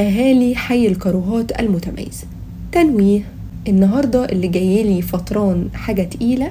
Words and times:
أهالي 0.00 0.56
حي 0.56 0.86
الكروهات 0.86 1.60
المتميزة 1.60 2.24
تنويه 2.72 3.20
النهاردة 3.68 4.24
اللي 4.24 4.48
جايلي 4.48 5.02
فطران 5.02 5.68
حاجة 5.74 6.02
تقيلة 6.02 6.50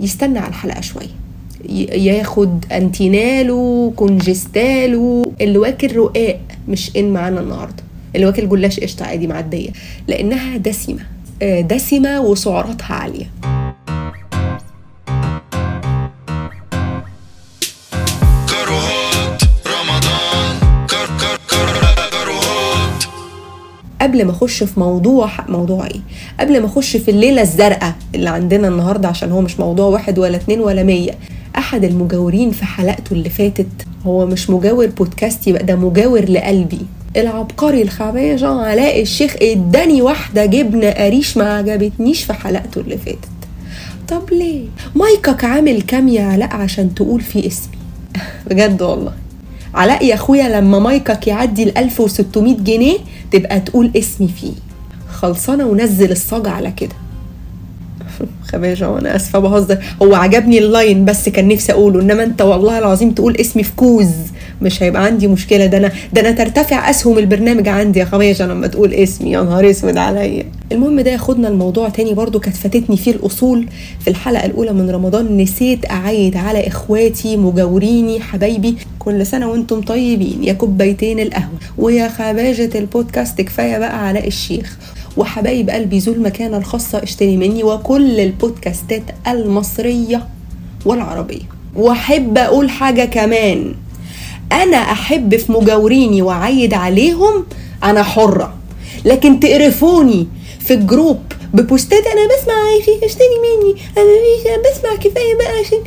يستنى 0.00 0.38
على 0.38 0.48
الحلقة 0.48 0.80
شوية. 0.80 1.08
ياخد 1.94 2.64
انتينالو 2.72 3.92
كونجستالو 3.96 5.32
اللي 5.40 5.58
واكل 5.58 5.96
رقاق 5.96 6.40
مش 6.68 6.96
إن 6.96 7.12
معانا 7.12 7.40
النهارده. 7.40 7.82
اللي 8.14 8.26
واكل 8.26 8.48
جلاش 8.48 8.80
قشطة 8.80 9.04
عادي 9.06 9.26
معدية 9.26 9.70
لأنها 10.08 10.56
دسمة. 10.56 11.00
آه، 11.42 11.60
دسمة 11.60 12.20
وسعراتها 12.20 12.94
عالية. 12.94 13.26
قبل 24.08 24.24
ما 24.24 24.30
اخش 24.30 24.62
في 24.62 24.80
موضوع 24.80 25.30
موضوع 25.48 25.86
إيه؟ 25.86 26.00
قبل 26.40 26.60
ما 26.60 26.66
اخش 26.66 26.96
في 26.96 27.10
الليلة 27.10 27.42
الزرقاء 27.42 27.94
اللي 28.14 28.30
عندنا 28.30 28.68
النهارده 28.68 29.08
عشان 29.08 29.32
هو 29.32 29.40
مش 29.40 29.60
موضوع 29.60 29.86
واحد 29.86 30.18
ولا 30.18 30.36
اتنين 30.36 30.60
ولا 30.60 30.82
مية. 30.82 31.10
أحد 31.58 31.84
المجاورين 31.84 32.50
في 32.50 32.64
حلقته 32.64 33.12
اللي 33.12 33.30
فاتت 33.30 33.66
هو 34.06 34.26
مش 34.26 34.50
مجاور 34.50 34.86
بودكاست 34.86 35.46
يبقى 35.46 35.64
ده 35.64 35.76
مجاور 35.76 36.24
لقلبي. 36.30 36.80
العبقري 37.16 37.82
الخبيجة 37.82 38.48
علاء 38.48 39.02
الشيخ 39.02 39.36
اداني 39.42 40.02
واحدة 40.02 40.46
جبنة 40.46 40.90
قريش 40.90 41.36
ما 41.36 41.56
عجبتنيش 41.56 42.24
في 42.24 42.32
حلقته 42.32 42.80
اللي 42.80 42.98
فاتت. 42.98 43.28
طب 44.08 44.30
ليه؟ 44.32 44.64
مايكك 44.94 45.44
عامل 45.44 45.82
كام 45.82 46.08
يا 46.08 46.24
علاء 46.24 46.56
عشان 46.56 46.94
تقول 46.94 47.20
فيه 47.20 47.46
اسمي؟ 47.46 47.76
بجد 48.50 48.82
والله. 48.82 49.12
علاء 49.78 50.04
يا 50.04 50.14
أخويا 50.14 50.60
لما 50.60 50.78
مايكك 50.78 51.26
يعدي 51.26 51.62
ال 51.62 51.78
1600 51.78 52.56
جنيه 52.56 52.98
تبقى 53.30 53.60
تقول 53.60 53.90
اسمي 53.96 54.28
فيه. 54.28 54.52
خلصانة 55.10 55.66
ونزل 55.66 56.12
الصاج 56.12 56.48
على 56.48 56.70
كده. 56.70 56.94
خباجة 58.52 58.90
وأنا 58.90 59.16
آسفة 59.16 59.38
بهزر. 59.38 59.78
هو 60.02 60.14
عجبني 60.14 60.58
ال 60.58 60.67
line 60.67 61.04
بس 61.04 61.28
كان 61.28 61.48
نفسي 61.48 61.72
أقوله 61.72 62.00
إنما 62.00 62.22
أنت 62.22 62.42
والله 62.42 62.78
العظيم 62.78 63.10
تقول 63.10 63.36
اسمي 63.36 63.62
في 63.62 63.72
كوز. 63.76 64.10
مش 64.62 64.82
هيبقى 64.82 65.04
عندي 65.04 65.26
مشكلة. 65.26 65.66
ده 65.66 65.78
أنا 65.78 65.92
ده 66.12 66.20
أنا 66.20 66.30
ترتفع 66.30 66.90
أسهم 66.90 67.18
البرنامج 67.18 67.68
عندي 67.68 67.98
يا 67.98 68.04
خباجة 68.04 68.46
لما 68.46 68.66
تقول 68.66 68.94
اسمي. 68.94 69.30
يا 69.30 69.42
نهار 69.42 69.70
أسود 69.70 69.96
عليا. 69.96 70.44
المهم 70.72 71.00
ده 71.00 71.10
ياخدنا 71.10 71.48
الموضوع 71.48 71.88
تاني 71.88 72.14
برضو 72.14 72.40
كانت 72.40 72.56
فاتتني 72.56 72.96
فيه 72.96 73.10
الأصول 73.10 73.66
في 74.00 74.10
الحلقة 74.10 74.46
الأولى 74.46 74.72
من 74.72 74.90
رمضان. 74.90 75.36
نسيت 75.36 75.90
أعيد 75.90 76.36
على 76.36 76.66
إخواتي 76.66 77.36
مجاوريني 77.36 78.20
حبايبي. 78.20 78.76
كل 78.98 79.26
سنة 79.26 79.48
وأنتم 79.50 79.80
طيبين. 79.80 80.44
يا 80.44 80.52
كوبايتين 80.52 81.20
القهوة. 81.20 81.58
ويا 81.78 82.08
خباجه 82.08 82.70
البودكاست 82.78 83.40
كفاية 83.40 83.78
بقى 83.78 84.06
علاء 84.08 84.26
الشيخ. 84.26 84.76
وحبايب 85.16 85.70
قلبي 85.70 85.98
ذو 85.98 86.12
المكانة 86.12 86.56
الخاصة 86.56 87.02
اشتري 87.02 87.36
مني 87.36 87.64
وكل 87.64 88.20
البودكاستات 88.20 89.02
المصرية 89.28 90.26
والعربية. 90.84 91.42
وأحب 91.76 92.38
أقول 92.38 92.70
حاجة 92.70 93.04
كمان. 93.04 93.74
أنا 94.52 94.76
أحب 94.76 95.36
في 95.36 95.52
مجاوريني 95.52 96.22
وأعيد 96.22 96.74
عليهم 96.74 97.46
أنا 97.84 98.02
حرة. 98.02 98.54
لكن 99.04 99.40
تقرفوني 99.40 100.28
في 100.60 100.74
ال 100.74 100.81
group 100.81 101.18
ببوستات 101.54 102.06
أنا 102.06 102.20
بسمع 102.26 102.54
عايشة 102.54 103.04
اشتري 103.06 103.26
مني 103.42 103.80
أنا 103.98 104.62
بسمع 104.70 104.94
كفاية 104.96 105.34
بقى 105.38 105.58
عشان 105.60 105.78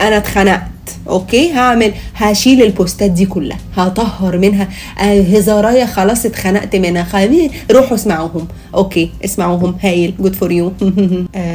أنا 0.00 0.16
اتخنقت. 0.16 0.62
okay؟ 1.08 1.52
هعمل 1.52 1.92
هشيل 2.14 2.62
البوستات 2.62 3.10
دي 3.10 3.26
كلها. 3.26 3.58
هطهر 3.76 4.38
منها. 4.38 4.68
آه، 4.98 5.20
هزارايا 5.22 5.86
خلاص 5.86 6.26
اتخنقت 6.26 6.76
منها. 6.76 7.04
خليني 7.04 7.50
روحوا 7.70 7.94
اسمعوهم. 7.94 8.48
okay؟ 8.74 9.10
اسمعوهم. 9.24 9.76
هايل. 9.82 10.14
good 10.20 10.34
for 10.34 10.52
you 10.52 10.72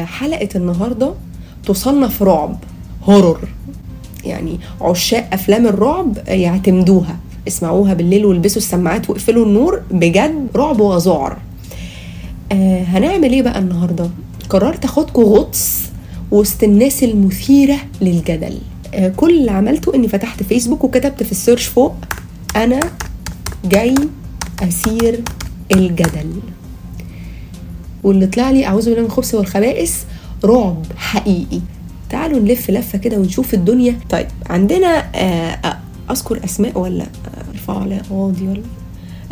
حلقة 0.06 0.50
النهارده 0.56 1.14
تصنف 1.67 2.23
رعب 2.23 2.60
horror. 3.04 3.39
يعني 4.26 4.59
عشاق 4.82 5.30
أفلام 5.33 5.67
الرعب 5.67 6.17
يعتمدوها 6.27 7.17
اسمعوها 7.48 7.93
بالليل 7.93 8.26
والبسوا 8.26 8.58
السماعات 8.61 9.09
واقفلوا 9.09 9.45
النور 9.45 9.82
بجد 9.92 10.48
رعب 10.55 10.80
وذعر 10.80 11.37
آه 12.52 12.83
هنعمل 12.83 13.32
إيه 13.33 13.42
بقى 13.42 13.59
النهارده؟ 13.59 14.09
قررت 14.49 14.86
اخدكم 14.86 15.21
غطس 15.21 15.82
وسط 16.32 16.64
الناس 16.64 17.04
المثيرة 17.04 17.77
للجدل. 18.02 18.58
آه 18.93 19.09
كل 19.09 19.39
اللي 19.39 19.52
عملته 19.52 19.95
إني 19.95 20.08
فتحت 20.08 20.43
فيسبوك 20.43 20.83
وكتبت 20.83 21.23
في 21.23 21.32
ال 21.32 21.36
search 21.36 21.65
فوق 21.65 21.95
أنا 22.55 22.80
جاي 23.65 23.95
اثير 24.64 25.23
الجدل. 25.71 26.32
واللي 28.03 28.27
طلع 28.27 28.49
لي 28.52 28.65
أعوذ 28.65 28.86
بالله 28.86 28.99
من 28.99 29.05
الخبث 29.05 29.36
والخبائث 29.36 29.95
رعب 30.45 30.86
حقيقي. 30.98 31.59
تعالوا 32.11 32.39
نلف 32.39 32.70
لفة 32.72 32.98
كده 32.98 33.17
ونشوف 33.17 33.54
الدنيا. 33.54 33.95
طيب 34.10 34.27
عندنا 34.49 35.05
آه 35.16 35.60
آه، 35.66 35.77
أذكر 36.11 36.39
أسماء 36.45 36.80
ولا 36.80 37.04
آه، 37.04 37.52
يترفع 37.54 37.82
عليا 37.82 38.02
قواضي 38.09 38.48
ولا؟ 38.48 38.61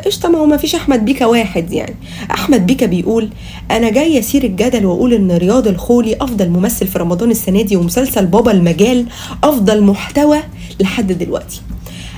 قشطة 0.05 0.29
ما 0.29 0.37
هو 0.37 0.45
ما 0.45 0.57
فيش 0.57 0.75
أحمد 0.75 1.05
بيكا 1.05 1.25
واحد 1.25 1.71
يعني. 1.73 1.95
أحمد 2.31 2.65
بيكا 2.65 2.85
بيقول 2.85 3.29
أنا 3.71 3.89
جاي 3.89 4.19
اثير 4.19 4.43
الجدل 4.43 4.85
وأقول 4.85 5.13
إن 5.13 5.31
رياض 5.31 5.67
الخولي 5.67 6.15
أفضل 6.21 6.49
ممثل 6.49 6.87
في 6.87 6.99
رمضان 6.99 7.31
السنة 7.31 7.61
دي 7.61 7.75
ومسلسل 7.75 8.25
بابا 8.25 8.51
المجال 8.51 9.05
أفضل 9.43 9.83
محتوى 9.83 10.37
لحد 10.79 11.11
دلوقتي. 11.11 11.61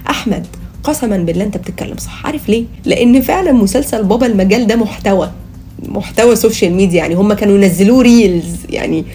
أحمد 0.09 0.47
قسما 0.83 1.17
بالله 1.17 1.43
أنت 1.43 1.57
بتتكلم 1.57 1.97
صح. 1.97 2.25
عارف 2.25 2.49
ليه؟ 2.49 2.65
لأن 2.85 3.21
فعلا 3.21 3.51
مسلسل 3.51 4.03
بابا 4.03 4.25
المجال 4.25 4.67
ده 4.67 4.75
محتوى. 4.75 5.31
محتوى 5.87 6.35
social 6.35 6.73
media 6.73 6.97
يعني 6.97 7.15
هم 7.15 7.33
كانوا 7.33 7.55
ينزلوه 7.57 8.01
reels 8.01 8.45
يعني 8.69 9.05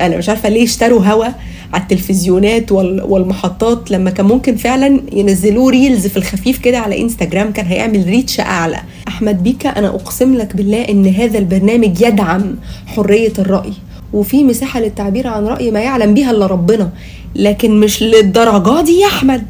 أنا 0.00 0.16
مش 0.16 0.28
عارفة 0.28 0.48
ليه 0.48 0.64
اشتروا 0.64 1.00
هوا 1.06 1.26
على 1.72 1.82
التلفزيونات 1.82 2.72
وال- 2.72 3.02
والمحطات 3.02 3.90
لما 3.90 4.10
كان 4.10 4.26
ممكن 4.26 4.56
فعلا 4.56 5.00
ينزلوه 5.12 5.70
reels 5.70 6.06
في 6.06 6.16
الخفيف 6.16 6.58
كده 6.58 6.78
على 6.78 7.00
انستجرام 7.02 7.52
كان 7.52 7.66
هيعمل 7.66 8.04
reach 8.06 8.40
أعلى. 8.40 8.78
أحمد 9.08 9.42
بيكا 9.42 9.68
أنا 9.68 9.88
أقسم 9.88 10.34
لك 10.34 10.56
بالله 10.56 10.82
إن 10.82 11.06
هذا 11.06 11.38
البرنامج 11.38 12.00
يدعم 12.00 12.54
حرية 12.86 13.32
الرأي 13.38 13.72
وفي 14.12 14.44
مساحة 14.44 14.80
للتعبير 14.80 15.26
عن 15.26 15.44
رأي 15.46 15.70
ما 15.70 15.80
يعلم 15.80 16.14
بها 16.14 16.30
إلا 16.30 16.46
ربنا 16.46 16.90
لكن 17.34 17.80
مش 17.80 18.02
للدرجة 18.02 18.84
دي 18.84 19.00
يا 19.00 19.06
أحمد. 19.06 19.42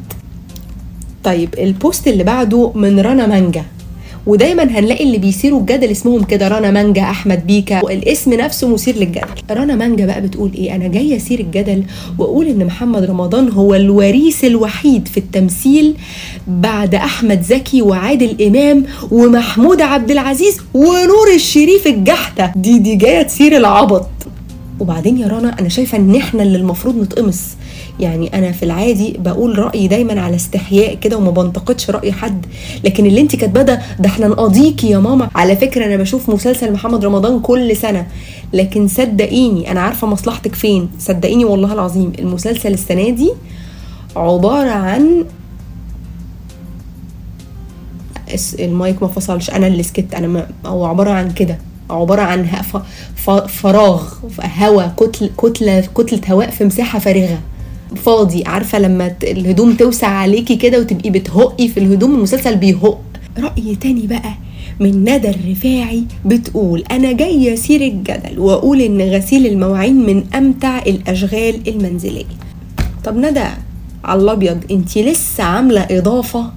طيب 1.25 1.55
البوست 1.59 2.09
اللي 2.09 2.25
بعده 2.25 2.73
من 2.75 3.01
رنا 3.01 3.27
مانجا. 3.27 3.65
ودايما 4.27 4.63
هنلاقي 4.63 5.05
اللي 5.05 5.19
بيثيروا 5.19 5.61
الجدل 5.61 5.91
اسمهم 5.91 6.25
كده 6.25 6.49
رنا 6.49 6.71
مانجا 6.71 7.03
أحمد 7.03 7.47
بيكا. 7.47 7.85
والاسم 7.85 8.35
نفسه 8.35 8.69
مثير 8.69 8.97
للجدل. 8.97 9.27
رنا 9.51 9.75
مانجا 9.77 10.07
بقى 10.07 10.21
بتقول 10.21 10.51
إيه؟ 10.55 10.75
أنا 10.77 10.89
جاية 10.89 11.17
أثير 11.17 11.41
الجدل 11.41 11.83
وأقول 12.19 12.47
إن 12.47 12.65
محمد 12.67 13.05
رمضان 13.05 13.49
هو 13.51 13.75
الوريث 13.75 14.45
الوحيد 14.45 15.09
في 15.09 15.17
التمثيل 15.17 15.95
بعد 16.49 16.95
أحمد 16.95 17.43
زكي 17.43 17.83
وعادل 17.83 18.43
إمام 18.47 18.85
ومحمود 19.11 19.81
عبد 19.83 20.11
العزيز 20.11 20.57
ونور 20.75 21.35
الشريف 21.35 21.87
الجحده 21.87 22.53
دي 22.57 22.79
دي 22.79 22.95
جاية 22.95 23.23
تثير 23.23 23.57
العبط. 23.57 24.09
وبعدين 24.81 25.19
يا 25.19 25.27
رنا 25.29 25.61
أنا 25.61 25.69
شايفة 25.69 25.99
إن 25.99 26.15
إحنا 26.17 26.43
اللي 26.43 26.59
المفروض 26.59 26.97
نتقمص. 27.03 27.41
يعني 28.01 28.39
أنا 28.39 28.53
في 28.53 28.63
العادي 28.63 29.17
بقول 29.19 29.59
رأيي 29.59 29.89
دايما 29.89 30.21
على 30.21 30.37
استحياء 30.37 30.95
كده 30.95 31.17
وما 31.17 31.31
بنتقدش 31.31 31.91
رأي 31.91 32.13
حد. 32.13 32.47
لكن 32.85 33.07
اللي 33.07 33.21
انت 33.21 33.37
كاتباه 33.37 33.63
ده 33.63 33.83
ده 33.99 34.09
إحنا 34.09 34.29
نقاضيكي 34.29 34.91
يا 34.91 34.99
ماما. 34.99 35.31
على 35.35 35.57
فكرة 35.57 35.85
أنا 35.87 35.97
بشوف 35.97 36.31
مسلسل 36.31 36.73
محمد 36.73 37.05
رمضان 37.05 37.41
كل 37.41 37.77
سنة. 37.77 38.07
لكن 38.53 38.89
صدقيني 38.89 39.71
أنا 39.71 39.81
عارفة 39.81 40.07
مصلحتك 40.07 40.55
فين. 40.55 40.89
صدقيني 40.99 41.45
والله 41.45 41.73
العظيم 41.73 42.13
المسلسل 42.19 42.73
السنة 42.73 43.11
دي 43.11 43.31
عبارة 44.17 44.71
عن 44.71 45.25
المايك 48.61 49.03
ما 49.03 49.09
فصلش. 49.09 49.51
أنا 49.51 49.67
اللي 49.67 49.83
سكت. 49.83 50.15
أنا 50.15 50.27
ما 50.27 50.47
هو 50.67 50.85
عبارة 50.85 51.11
عن 51.11 51.31
كده. 51.31 51.59
عبارة 51.91 52.23
عن 52.23 52.47
فراغ 53.49 54.03
هواء 54.59 54.95
كتل 54.97 55.31
كتله 55.39 55.81
كتلة 55.81 56.21
هواء 56.31 56.51
في 56.51 56.65
مساحة 56.65 56.99
فارغة. 56.99 57.39
فاضي. 57.97 58.45
عارفة 58.47 58.79
لما 58.79 59.15
الهدوم 59.23 59.75
توسع 59.75 60.07
عليكي 60.09 60.57
كده 60.57 60.81
وتبقي 60.81 61.11
بتهقي 61.11 61.69
في 61.69 61.81
الهدوم 61.81 62.15
المسلسل 62.15 62.57
بيهق. 62.57 63.01
رأي 63.39 63.77
تاني 63.81 64.07
بقى 64.07 64.33
من 64.81 65.01
ندى 65.01 65.31
الرفاعي 65.31 66.05
بتقول 66.25 66.85
أنا 66.91 67.13
جاية 67.13 67.55
اسير 67.55 67.81
الجدل 67.81 68.39
وأقول 68.39 68.81
إن 68.81 69.01
غسيل 69.01 69.47
المواعين 69.47 70.07
من 70.07 70.25
أمتع 70.35 70.79
الأشغال 70.79 71.69
المنزلية. 71.69 72.25
طب 73.05 73.17
ندى 73.17 73.45
على 74.05 74.23
الأبيض 74.23 74.59
انت 74.71 74.99
لسه 74.99 75.45
عاملة 75.45 75.87
إضافة 75.91 76.51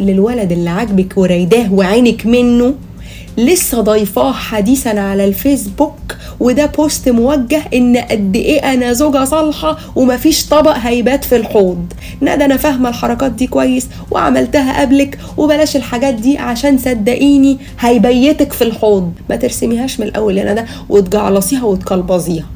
للولد 0.00 0.52
اللي 0.52 0.70
عاجبك 0.70 1.12
ورايداه 1.18 1.72
وعينك 1.72 2.26
منه؟ 2.26 2.74
لسه 3.38 3.80
ضايفاه 3.80 4.32
حديثا 4.32 4.88
على 4.88 5.24
الفيسبوك 5.24 5.94
وده 6.40 6.66
بوست 6.66 7.08
موجه 7.08 7.62
إن 7.74 7.96
قد 7.96 8.36
إيه 8.36 8.72
أنا 8.72 8.92
زوجة 8.92 9.24
صالحة 9.24 9.78
ومفيش 9.96 10.46
طبق 10.46 10.76
هيبات 10.76 11.24
في 11.24 11.36
الحوض. 11.36 11.86
ندى 12.22 12.44
أنا 12.44 12.56
فاهمة 12.56 12.88
الحركات 12.88 13.32
دي 13.32 13.46
كويس 13.46 13.88
وعملتها 14.10 14.80
قبلك 14.80 15.18
وبلاش 15.36 15.76
الحاجات 15.76 16.14
دي 16.14 16.38
عشان 16.38 16.78
صدقيني 16.78 17.58
هيبيتك 17.80 18.52
في 18.52 18.64
الحوض. 18.64 19.12
ما 19.30 19.36
ترسميهاش 19.36 20.00
من 20.00 20.06
الأول 20.06 20.38
يا 20.38 20.52
ندى 20.52 20.62
وتجعلصيها 20.88 21.64
وتكلبظيها 21.64 22.46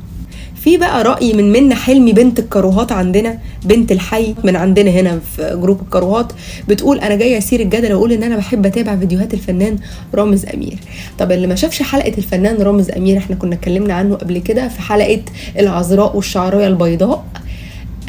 في 0.69 0.77
بقى 0.77 1.03
رأي 1.05 1.33
من 1.33 1.53
منى 1.53 1.75
حلمي 1.75 2.13
بنت 2.13 2.39
الكروهات 2.39 2.93
عندنا 2.93 3.39
بنت 3.65 3.93
الحي 3.93 4.35
من 4.45 4.57
عندنا 4.57 4.91
هنا 4.91 5.21
في 5.37 5.59
group 5.63 5.81
الكروهات 5.81 6.33
بتقول 6.69 6.99
أنا 6.99 7.15
جاية 7.15 7.39
اثير 7.39 7.61
الجدل 7.61 7.93
وأقول 7.93 8.13
إن 8.13 8.23
أنا 8.23 8.37
بحب 8.37 8.67
أتابع 8.67 8.97
فيديوهات 8.97 9.35
الفنان 9.35 9.77
رامز 10.15 10.47
أمير. 10.55 10.79
طب 11.19 11.33
اللي 11.33 11.47
ما 11.47 11.55
شافش 11.55 11.83
حلقة 11.83 12.13
الفنان 12.19 12.57
رامز 12.63 12.91
أمير 12.91 13.19
إحنا 13.19 13.37
كنا 13.37 13.55
اتكلمنا 13.55 13.95
عنه 13.95 14.15
قبل 14.15 14.39
كده 14.39 14.69
في 14.69 14.81
حلقة 14.81 15.21
العذراء 15.59 16.17
والشعرايه 16.17 16.67
البيضاء. 16.67 17.25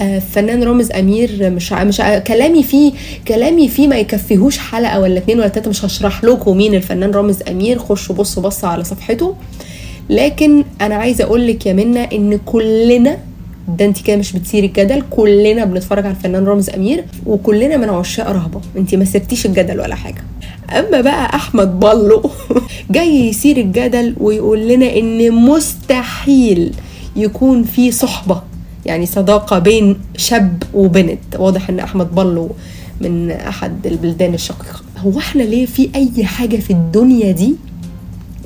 آه، 0.01 0.19
فنان 0.19 0.63
رامز 0.63 0.91
أمير 0.91 1.49
مش 1.49 1.73
ع- 1.73 1.83
مش 1.83 2.01
ع- 2.01 2.19
كلامي 2.19 2.63
فيه 2.63 2.91
كلامي 3.27 3.67
فيه 3.67 3.87
ما 3.87 3.95
يكفيهوش 3.97 4.57
حلقة 4.57 4.99
ولا 4.99 5.17
اتنين 5.17 5.39
ولا 5.39 5.47
تلاتة 5.47 5.69
مش 5.69 5.85
هشرح 5.85 6.23
لكم 6.23 6.57
مين 6.57 6.73
الفنان 6.75 7.11
رامز 7.11 7.37
أمير. 7.49 7.79
خشوا 7.79 8.15
بصوا 8.15 8.43
بصوا 8.43 8.69
على 8.69 8.83
صفحته. 8.83 9.35
لكن 10.09 10.63
أنا 10.81 10.95
عايزة 10.95 11.23
أقول 11.23 11.47
لك 11.47 11.65
يا 11.65 11.73
منى 11.73 12.03
إن 12.15 12.39
كلنا 12.45 13.17
ده 13.77 13.85
انت 13.85 14.01
كده 14.01 14.15
مش 14.15 14.31
بتثيري 14.33 14.67
الجدل 14.67 15.03
كلنا 15.09 15.65
بنتفرج 15.65 16.05
على 16.05 16.15
الفنان 16.15 16.45
رامز 16.45 16.69
أمير 16.69 17.05
وكلنا 17.25 17.77
من 17.77 17.89
عشاق 17.89 18.31
رهبة. 18.31 18.61
انت 18.77 18.95
ما 18.95 19.05
سبتيش 19.05 19.45
الجدل 19.45 19.79
ولا 19.79 19.95
حاجة. 19.95 20.23
أما 20.79 21.01
بقى 21.01 21.35
أحمد 21.35 21.79
بالو 21.79 22.29
جاي 22.91 23.27
يثير 23.29 23.57
الجدل 23.57 24.15
ويقول 24.19 24.67
لنا 24.67 24.97
إن 24.97 25.31
مستحيل 25.31 26.73
يكون 27.15 27.63
في 27.63 27.91
صحبة 27.91 28.41
يعني 28.85 29.05
صداقة 29.05 29.59
بين 29.59 29.97
شاب 30.17 30.63
وبنت. 30.73 31.19
واضح 31.39 31.69
إن 31.69 31.79
أحمد 31.79 32.15
بالو 32.15 32.49
من 33.01 33.31
أحد 33.31 33.87
البلدان 33.87 34.33
الشقيقة. 34.33 34.79
هو 34.97 35.19
إحنا 35.19 35.43
ليه 35.43 35.65
في 35.65 35.89
أي 35.95 36.25
حاجة 36.25 36.55
في 36.57 36.69
الدنيا 36.73 37.31
دي 37.31 37.55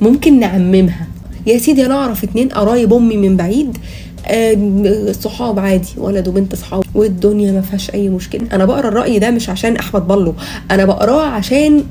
ممكن 0.00 0.40
نعممها؟ 0.40 1.06
يا 1.46 1.58
سيدي 1.58 1.86
أنا 1.86 1.94
اعرف 1.94 2.24
اتنين 2.24 2.48
قرايب 2.48 2.92
امي 2.92 3.16
من 3.16 3.36
بعيد 3.36 3.78
آه، 4.26 5.12
صحاب 5.12 5.58
عادي 5.58 5.88
ولد 5.98 6.28
وبنت 6.28 6.54
صحاب 6.54 6.84
والدنيا 6.94 7.52
ما 7.52 7.60
فيهاش 7.60 7.90
اي 7.94 8.08
مشكلة. 8.08 8.42
أنا 8.52 8.64
بقرا 8.64 8.88
الرأي 8.88 9.18
ده 9.18 9.30
مش 9.30 9.48
عشان 9.50 9.76
احمد 9.76 10.08
بالو 10.08 10.34
أنا 10.70 10.84
بقراه 10.84 11.26
عشان 11.26 11.84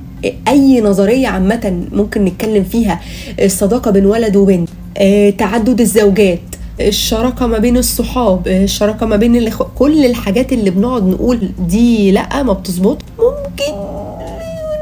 اي 0.47 0.81
نظرية 0.81 1.27
عامة 1.27 1.83
ممكن 1.91 2.25
نتكلم 2.25 2.63
فيها. 2.63 3.01
الصداقة 3.41 3.91
بين 3.91 4.05
ولد 4.05 4.35
وبنت 4.35 4.69
آه، 4.97 5.29
تعدد 5.29 5.81
الزوجات 5.81 6.39
الشراكة 6.81 7.47
ما 7.47 7.57
بين 7.57 7.77
الصحاب 7.77 8.47
الشراكة 8.47 9.05
ما 9.05 9.15
بين 9.15 9.35
الإخوة 9.35 9.67
كل 9.75 10.05
الحاجات 10.05 10.53
اللي 10.53 10.69
بنقعد 10.69 11.07
نقول 11.07 11.49
دي 11.59 12.11
لأ 12.11 12.43
ما 12.43 12.53
بتظبط. 12.53 12.97
ممكن 13.19 13.73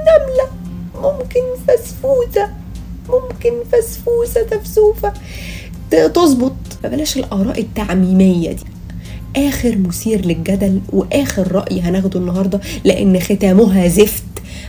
نملة؟ 0.07 0.47
ممكن 0.95 1.39
فسفوسة 1.67 2.50
ممكن 3.09 3.51
فسفوسة 3.71 4.44
تفسوفة. 4.44 5.13
ت- 5.92 5.95
تظبط. 6.15 6.53
فبلاش 6.83 7.18
الآراء 7.18 7.59
التعميمية 7.59 8.51
دي. 8.51 8.63
آخر 9.48 9.77
مثير 9.77 10.25
للجدل 10.25 10.81
وآخر 10.94 11.51
رأي 11.51 11.81
هناخده 11.81 12.19
النهاردة 12.19 12.59
لأن 12.83 13.19
ختامها 13.19 13.88
زفت. 13.88 14.24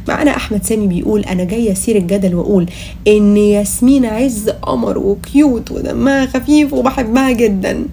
معانا 0.09 0.37
أحمد 0.37 0.65
سامي 0.65 0.87
بيقول 0.87 1.21
أنا 1.21 1.45
جاي 1.45 1.73
أسير 1.73 1.97
الجدل 1.97 2.35
وأقول 2.35 2.67
إن 3.09 3.37
ياسمين 3.37 4.05
عز 4.07 4.49
قمر 4.51 4.99
وكيوت 4.99 5.71
ودمها 5.71 6.27
خفيف 6.27 6.73
وبحبها 6.73 7.33
جدا. 7.33 7.85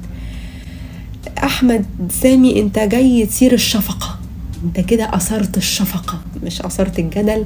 أحمد 1.43 1.85
سامي 2.21 2.59
أنت 2.59 2.79
جاي 2.79 3.25
تثير 3.25 3.53
الشفقة. 3.53 4.19
انت 4.65 4.79
كده 4.79 5.15
أثرت 5.15 5.57
الشفقة 5.57 6.19
مش 6.43 6.61
أثرت 6.61 6.99
الجدل. 6.99 7.45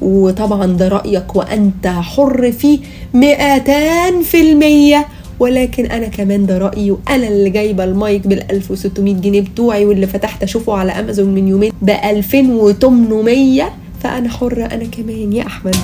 وطبعا 0.00 0.66
ده 0.66 0.88
رأيك 0.88 1.36
وأنت 1.36 1.86
حر 1.86 2.52
فيه 2.52 2.78
مئتان 3.14 4.22
في 4.22 4.40
المية. 4.52 5.06
ولكن 5.38 5.86
أنا 5.86 6.06
كمان 6.08 6.46
ده 6.46 6.58
رأيي 6.58 6.90
وأنا 6.90 7.28
اللي 7.28 7.50
جايبة 7.50 7.84
المايك 7.84 8.26
بال 8.26 8.50
1600 8.52 9.14
جنيه 9.14 9.40
بتوعي 9.40 9.84
واللي 9.84 10.06
فتحت 10.06 10.42
أشوفه 10.42 10.76
على 10.76 10.92
أمازون 10.92 11.34
من 11.34 11.48
يومين 11.48 11.72
ب 11.82 11.90
2800 11.90 13.70
فأنا 14.02 14.28
حرة 14.30 14.64
أنا 14.64 14.84
كمان 14.84 15.32
يا 15.32 15.46
أحمد. 15.46 15.76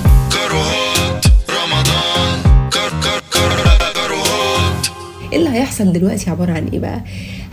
رمضان 1.49 2.69
كروهات 2.73 4.87
اللي 5.33 5.49
هيحصل 5.49 5.93
دلوقتي 5.93 6.29
عبارة 6.29 6.51
عن 6.51 6.67
إيه 6.73 6.79
بقى؟ 6.79 7.01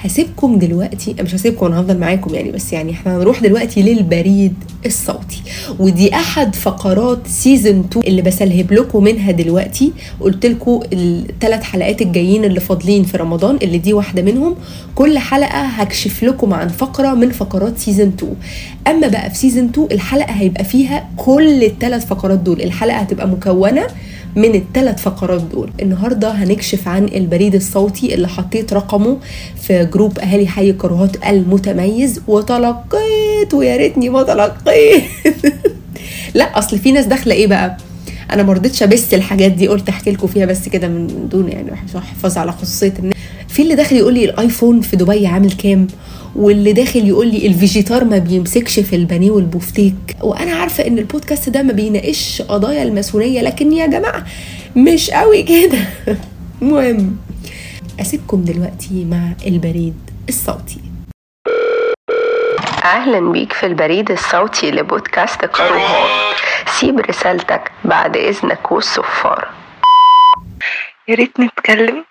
هسيبكم 0.05 0.59
دلوقتي 0.59 1.15
مش 1.21 1.35
هسيبكم 1.35 1.67
أنا 1.67 1.81
هفضل 1.81 1.99
معاكم 1.99 2.35
يعني 2.35 2.51
بس 2.51 2.73
يعني 2.73 2.93
إحنا 2.93 3.17
هنروح 3.17 3.41
دلوقتي 3.43 3.83
للبريد 3.83 4.55
الصوتي. 4.87 5.43
ودي 5.79 6.15
أحد 6.15 6.55
فقرات 6.55 7.27
season 7.27 7.85
2 7.93 8.07
اللي 8.07 8.23
بسلهب 8.23 8.73
لكم 8.73 9.05
منها 9.05 9.31
دلوقتي. 9.31 9.93
قلت 10.21 10.47
لكم 10.47 10.81
الثلاث 10.93 11.63
حلقات 11.63 12.03
الجايين 12.03 12.45
اللي 12.45 12.61
فاضلين 12.61 13.05
في 13.05 13.17
رمضان 13.17 13.59
اللي 13.63 13.79
دي 13.79 13.93
واحدة 13.93 14.23
منهم. 14.23 14.55
كل 14.95 15.19
حلقة 15.19 15.59
هكشف 15.63 16.23
لكم 16.25 16.55
عن 16.55 16.69
فقرة 16.69 17.15
من 17.15 17.31
فقرات 17.31 17.79
season 17.79 18.09
2 18.19 18.35
أما 18.87 19.09
بقى 19.09 19.31
في 19.31 19.37
season 19.37 19.65
2 19.69 19.89
الحلقة 19.93 20.33
هيبقى 20.33 20.65
فيها 20.65 21.09
كل 21.17 21.65
الثلاث 21.65 22.07
فقرات 22.07 22.39
دول. 22.39 22.63
الحلقة 22.63 22.97
هتبقى 22.97 23.29
مكونة 23.29 23.87
من 24.37 24.55
الثلاث 24.55 25.03
فقرات 25.03 25.43
دول. 25.43 25.71
النهارده 25.83 26.31
هنكشف 26.31 26.89
عن 26.89 27.05
البريد 27.05 27.55
الصوتي 27.55 28.15
اللي 28.15 28.29
حطيت 28.29 28.73
رقمه 28.73 29.19
في 29.63 29.85
group 29.85 30.19
أهالي 30.19 30.47
حي 30.47 30.71
الكروهات 30.71 31.27
المتميز. 31.27 32.21
وتلقيت 32.29 33.55
ويا 33.55 33.77
ريتني 33.77 34.09
ما 34.09 34.23
تلقيت. 34.23 35.03
لا 36.35 36.59
أصل 36.59 36.79
في 36.79 36.93
ناس 36.93 37.07
داخلة 37.07 37.35
إيه 37.35 37.47
بقى؟ 37.47 37.77
أنا 38.31 38.43
ما 38.43 38.53
رضيتش 38.53 38.83
أبث 38.83 39.15
الحاجات 39.15 39.53
دي 39.53 39.69
قلت 39.69 39.89
أحكي 39.89 40.11
لكم 40.11 40.27
فيها 40.27 40.47
بس 40.47 40.69
كده 40.69 40.89
من 40.89 41.29
دون 41.29 41.49
يعني 41.49 41.77
حفاظ 41.95 42.39
على 42.39 42.53
خصوصية 42.53 42.95
الناس. 42.99 43.15
في 43.49 43.63
اللي 43.63 43.75
داخل 43.75 43.97
يقول 43.97 44.15
لي 44.15 44.25
الآيفون 44.25 44.81
في 44.81 44.97
دبي 44.97 45.27
عامل 45.27 45.53
كام؟ 45.53 45.87
واللي 46.37 46.73
داخل 46.73 47.09
يقول 47.09 47.27
لي 47.29 47.47
الفيجيتار 47.47 48.05
ما 48.05 48.19
بيمسكش 48.19 48.81
في 48.81 48.97
البانيه 48.97 49.31
والبوفتيك. 49.31 50.17
وأنا 50.21 50.57
عارفة 50.57 50.87
إن 50.87 50.99
البودكاست 50.99 51.49
ده 51.49 51.63
ما 51.63 51.73
بيناقش 51.73 52.43
قضايا 52.43 52.83
الماسونيه 52.83 53.43
لكن 53.43 53.73
يا 53.73 53.87
جماعة 53.87 54.25
مش 54.77 55.11
قوي 55.11 55.43
كده. 55.43 55.79
المهم 56.63 57.17
أسيبكم 58.01 58.45
دلوقتي 58.45 59.05
مع 59.05 59.33
البريد 59.47 59.95
الصوتي. 60.29 60.81
أهلا 62.85 63.33
بيك 63.33 63.53
في 63.53 63.67
البريد 63.67 64.11
الصوتي 64.11 64.71
لبودكاست 64.71 65.45
كروهات 65.45 66.37
سيب 66.67 67.01
رسالتك 67.01 67.73
بعد 67.85 68.17
إذنك 68.17 68.73
والصفاره 68.73 69.51
يا 71.09 71.15
ريت 71.15 71.41
نتكلم 71.41 72.05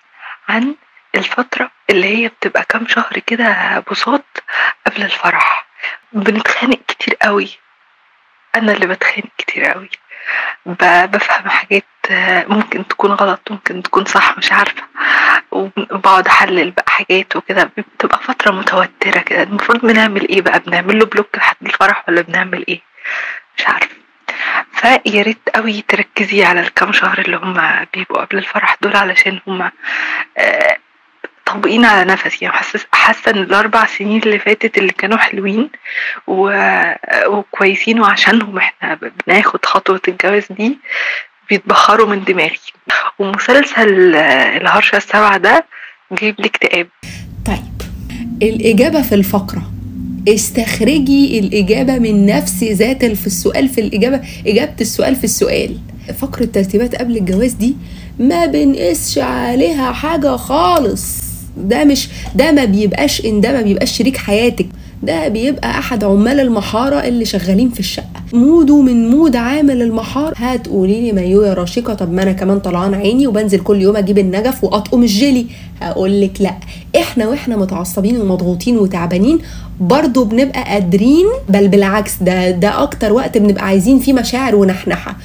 عن 0.47 0.75
الفترة 1.15 1.71
اللي 1.89 2.17
هي 2.17 2.27
بتبقى 2.27 2.65
كام 2.69 2.87
شهر 2.87 3.19
كده 3.27 3.83
بساط 3.91 4.43
قبل 4.87 5.03
الفرح. 5.03 5.67
بنتخانق 6.13 6.79
كتير 6.87 7.15
قوي. 7.21 7.49
أنا 8.55 8.71
اللي 8.71 8.87
بتخانق 8.87 9.29
كتير 9.37 9.65
قوي. 9.65 9.89
بفهم 10.65 11.49
حاجات 11.49 11.83
ممكن 12.49 12.87
تكون 12.87 13.11
غلط 13.11 13.51
ممكن 13.51 13.83
تكون 13.83 14.05
صح 14.05 14.37
مش 14.37 14.51
عارفة. 14.51 14.83
وبقعد 15.51 16.27
أحلل 16.27 16.71
بقى 16.71 16.85
حاجات 16.91 17.35
وكده. 17.35 17.63
بتبقى 17.77 18.19
فترة 18.19 18.51
متوترة 18.51 19.19
كده. 19.19 19.43
المفروض 19.43 19.79
بنعمل 19.85 20.27
إيه 20.29 20.41
بقى؟ 20.41 20.59
بنعمل 20.59 20.99
له 20.99 21.05
بلوك 21.05 21.37
لحد 21.37 21.55
الفرح 21.61 22.03
ولا 22.09 22.21
بنعمل 22.21 22.65
إيه؟ 22.67 22.81
مش 23.57 23.67
عارفة. 23.67 23.95
فيا 24.73 25.21
ريت 25.21 25.49
قوي 25.55 25.81
تركزي 25.81 26.43
على 26.45 26.59
الكام 26.59 26.91
شهر 26.93 27.19
اللي 27.19 27.37
هم 27.37 27.85
بيبقوا 27.93 28.25
قبل 28.25 28.37
الفرح 28.37 28.77
دول 28.81 28.95
علشان 28.95 29.39
هم 29.47 29.71
آه، 30.37 30.72
طابقين 31.45 31.85
على 31.85 32.11
نفسي 32.11 32.37
يعني 32.45 32.57
حاسه 32.57 32.79
حاسة 32.91 33.31
إن 33.31 33.37
الأربع 33.37 33.85
سنين 33.85 34.21
اللي 34.23 34.39
فاتت 34.39 34.77
اللي 34.77 34.91
كانوا 34.91 35.17
حلوين 35.17 35.69
و... 36.27 36.51
وكويسين 37.27 37.99
وعشانهم 37.99 38.57
إحنا 38.57 38.99
بناخد 39.27 39.65
خطوة 39.65 40.01
الجواز 40.07 40.43
دي 40.51 40.77
بيتبخروا 41.49 42.07
من 42.07 42.23
دماغي. 42.23 42.59
ومسلسل 43.19 44.15
الهرشه 44.15 44.95
السبعة 44.97 45.37
ده 45.37 45.65
جايب 46.21 46.35
لي 46.39 46.45
اكتئاب. 46.47 46.87
طيب 47.45 47.81
الإجابة 48.41 49.01
في 49.01 49.15
الفقرة. 49.15 49.61
استخرجي 50.27 51.39
الإجابة 51.39 51.99
من 51.99 52.25
نفس 52.25 52.63
ذات 52.63 53.05
في 53.05 53.27
السؤال 53.27 53.69
في 53.69 53.81
الإجابة 53.81 54.21
إجابة 54.47 54.75
السؤال 54.81 55.15
في 55.15 55.23
السؤال. 55.23 55.77
فقرة 56.21 56.45
ترتيبات 56.45 56.95
قبل 56.95 57.17
الجواز 57.17 57.53
دي 57.53 57.75
ما 58.19 58.45
بنقسش 58.45 59.17
عليها 59.17 59.91
حاجة 59.91 60.35
خالص. 60.37 61.32
ده 61.57 61.83
مش 61.83 62.09
ده 62.35 62.51
ما 62.51 62.65
بيبقاش 62.65 63.25
إن 63.25 63.41
ده 63.41 63.51
ما 63.51 63.61
بيبقاش 63.61 63.97
شريك 63.97 64.17
حياتك. 64.17 64.67
ده 65.03 65.27
بيبقى 65.27 65.69
أحد 65.69 66.03
عمال 66.03 66.39
المحارة 66.39 66.95
اللي 66.95 67.25
شغالين 67.25 67.69
في 67.69 67.79
الشقة. 67.79 68.05
mood 68.33 68.72
ه 68.72 68.81
من 68.81 69.09
mood 69.09 69.35
عامل 69.35 69.81
المحار 69.81 70.33
هتقولي 70.35 71.01
لي 71.01 71.11
مايو 71.11 71.41
يا 71.43 71.53
رشيقة 71.53 71.93
طب 71.93 72.13
ما 72.13 72.23
أنا 72.23 72.31
كمان 72.31 72.59
طلعان 72.59 72.93
عيني 72.93 73.27
وبنزل 73.27 73.59
كل 73.59 73.81
يوم 73.81 73.95
أجيب 73.97 74.17
النجف 74.17 74.63
وأطقم 74.63 75.01
الجيلي. 75.01 75.45
هقول 75.81 76.21
لك 76.21 76.41
لأ 76.41 76.53
إحنا 77.01 77.27
وإحنا 77.27 77.55
متعصبين 77.57 78.21
ومضغوطين 78.21 78.77
وتعبانين 78.77 79.39
برضه 79.79 80.25
بنبقى 80.25 80.63
قادرين 80.63 81.25
بل 81.49 81.67
بالعكس 81.67 82.13
ده 82.21 82.51
ده 82.51 82.83
أكتر 82.83 83.13
وقت 83.13 83.37
بنبقى 83.37 83.65
عايزين 83.65 83.99
فيه 83.99 84.13
مشاعر 84.13 84.55
ونحنحة. 84.55 85.15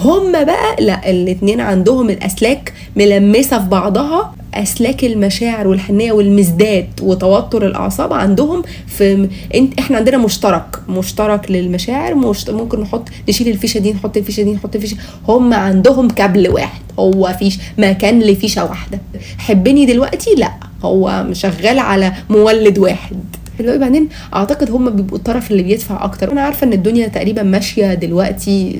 هم 0.00 0.32
بقى 0.32 0.76
لا 0.80 1.10
الاتنين 1.10 1.60
عندهم 1.60 2.10
الأسلاك 2.10 2.72
ملمسة 2.96 3.58
في 3.58 3.68
بعضها. 3.68 4.34
أسلاك 4.54 5.04
المشاعر 5.04 5.68
والحنية 5.68 6.12
والمزداد 6.12 6.88
وتوتر 7.02 7.66
الأعصاب 7.66 8.12
عندهم 8.12 8.62
في 8.86 9.28
انت 9.54 9.78
إحنا 9.78 9.96
عندنا 9.96 10.18
مشترك 10.18 10.78
مشترك 10.88 11.50
للمشاعر 11.50 12.14
مشت... 12.14 12.50
ممكن 12.50 12.80
نحط 12.80 13.08
نشيل 13.28 13.48
الفيشة 13.48 13.78
دي 13.78 13.92
نحط 13.92 14.16
الفيشة 14.16 14.42
دي 14.42 14.52
نحط 14.52 14.74
الفيشة 14.74 14.96
هم 15.28 15.54
عندهم 15.54 16.08
كابل 16.08 16.48
واحد 16.48 16.80
هو 16.98 17.36
فيش 17.38 17.58
مكان 17.78 18.20
لفيشة 18.20 18.64
واحدة. 18.64 18.98
حبني 19.38 19.86
دلوقتي؟ 19.86 20.34
لا 20.34 20.52
هو 20.82 21.26
شغال 21.32 21.78
على 21.78 22.12
مولد 22.30 22.78
واحد. 22.78 23.16
حلو 23.58 23.78
بعدين 23.78 24.08
أعتقد 24.34 24.70
هم 24.70 24.90
بيبقوا 24.90 25.18
الطرف 25.18 25.50
اللي 25.50 25.62
بيدفع 25.62 26.04
أكتر. 26.04 26.32
أنا 26.32 26.40
عارفة 26.40 26.66
إن 26.66 26.72
الدنيا 26.72 27.08
تقريبا 27.08 27.42
ماشية 27.42 27.94
دلوقتي 27.94 28.78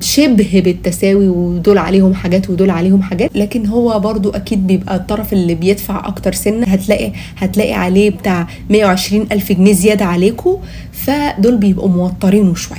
شبه 0.00 0.62
بالتساوي 0.64 1.28
ودول 1.28 1.78
عليهم 1.78 2.14
حاجات 2.14 2.50
ودول 2.50 2.70
عليهم 2.70 3.02
حاجات 3.02 3.30
لكن 3.36 3.66
هو 3.66 3.98
برضو 4.00 4.30
أكيد 4.30 4.66
بيبقى 4.66 4.96
الطرف 4.96 5.32
اللي 5.32 5.54
بيدفع 5.54 6.08
أكتر 6.08 6.32
سنة. 6.32 6.66
هتلاقي 6.66 7.12
هتلاقي 7.36 7.72
عليه 7.72 8.10
بتاع 8.10 8.46
120 8.70 9.26
ألف 9.32 9.52
جنيه 9.52 9.72
زيادة 9.72 10.04
عليكم 10.04 10.56
فدول 10.92 11.56
بيبقوا 11.56 11.88
موترينه 11.88 12.54
شوية. 12.54 12.78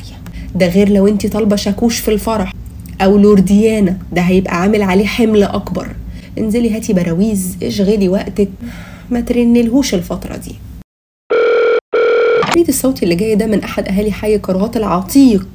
ده 0.55 0.67
غير 0.67 0.89
لو 0.89 1.07
انت 1.07 1.27
طالبة 1.27 1.55
شاكوش 1.55 1.99
في 1.99 2.11
الفرح 2.11 2.53
أو 3.01 3.17
لورديانة 3.17 3.97
ده 4.13 4.21
هيبقى 4.21 4.61
عامل 4.61 4.81
عليه 4.81 5.05
حمل 5.05 5.43
أكبر. 5.43 5.87
انزلي 6.37 6.75
هاتي 6.75 6.93
براويز 6.93 7.57
اشغلي 7.63 8.09
وقتك 8.09 8.49
ما 9.11 9.21
ترنلهوش 9.21 9.93
الفترة 9.93 10.35
دي. 10.37 10.55
البريد 12.47 12.67
الصوتي 12.67 13.03
اللي 13.03 13.15
جاي 13.15 13.35
ده 13.35 13.45
من 13.45 13.63
أحد 13.63 13.87
أهالي 13.87 14.11
حي 14.11 14.37
كرهات 14.37 14.77
العتيق. 14.77 15.47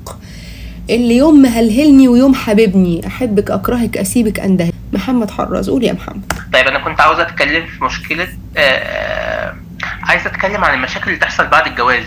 اللي 0.91 1.17
يوم 1.17 1.43
مهلهلني 1.43 2.09
ويوم 2.09 2.35
حبيبني 2.35 3.07
أحبك 3.07 3.51
أكرهك 3.51 3.97
أسيبك 3.97 4.41
اندهك 4.41 4.73
محمد 4.93 5.31
حراز 5.31 5.71
قول 5.71 5.85
يا 5.85 5.93
محمد. 5.93 6.33
طيب 6.53 6.67
أنا 6.69 6.79
كنت 6.79 7.01
عاوز 7.01 7.19
أتكلم 7.19 7.67
في 7.67 7.85
مشكلة 7.85 8.29
آه 8.57 9.57
عايز 10.03 10.27
أتكلم 10.27 10.65
عن 10.65 10.75
المشاكل 10.75 11.07
اللي 11.07 11.17
بتحصل 11.17 11.47
بعد 11.47 11.67
الجواز. 11.67 12.07